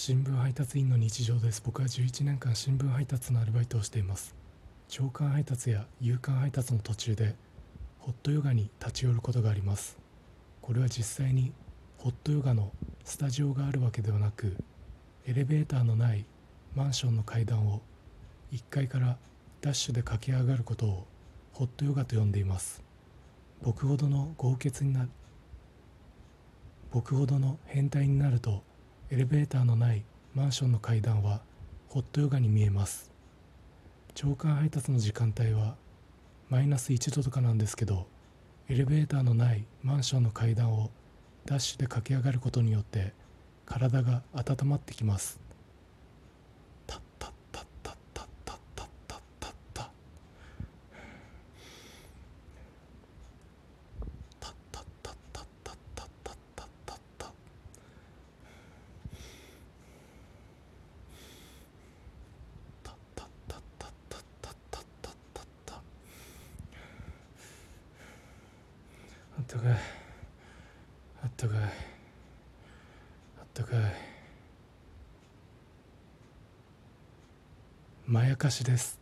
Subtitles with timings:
[0.00, 1.60] 新聞配達員の日常です。
[1.66, 4.36] 僕は11年間新聞配達のアルバイトをしています。
[4.86, 7.34] 朝刊配達や夕刊配達の途中で
[7.98, 9.98] ホットヨガに立ち寄ることがあります。
[10.62, 11.52] これは実際に
[11.96, 12.70] ホットヨガの
[13.02, 14.56] スタジオがあるわけではなく
[15.26, 16.24] エレベーターのない
[16.76, 17.82] マンションの階段を
[18.52, 19.18] 1階から
[19.60, 21.06] ダッシュで駆け上がることを
[21.54, 22.84] ホットヨガと呼んでいます。
[23.62, 25.08] 僕ほどの豪傑になる
[26.92, 28.62] 僕ほどの変態になると
[29.10, 30.04] エレベーターのない
[30.34, 31.40] マンションの階段は
[31.88, 33.10] ホットヨガに見えます。
[34.14, 35.76] 朝刊配達の時間帯は
[36.50, 38.06] マイナス1度とかなんですけど
[38.68, 40.90] エレベーターのないマンションの階段を
[41.46, 43.14] ダッシュで駆け上がることによって
[43.64, 45.40] 体が温まってきます。
[69.48, 69.72] ったかい。
[71.22, 71.58] あったかい。
[71.58, 73.80] あったかい。
[78.06, 79.00] まやかしです。